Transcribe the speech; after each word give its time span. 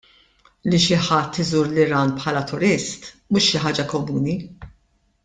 Li 0.71 0.77
xi 0.85 0.95
ħadd 1.07 1.37
iżur 1.43 1.69
l-Iran 1.69 2.13
bħala 2.21 2.41
turist 2.53 3.07
mhux 3.35 3.51
xi 3.51 3.63
ħaġa 3.67 3.87
komuni. 3.97 4.35